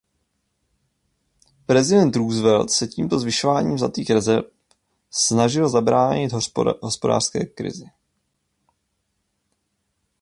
Prezident 1.65 2.15
Roosevelt 2.15 2.71
se 2.71 2.87
tímto 2.87 3.19
zvyšováním 3.19 3.77
zlatých 3.77 4.09
rezerv 4.09 4.43
snažil 5.11 5.69
zabránit 5.69 6.31
hospodářské 6.81 7.45
krizi. 7.45 7.85